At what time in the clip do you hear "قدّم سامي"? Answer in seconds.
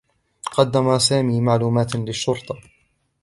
0.51-1.41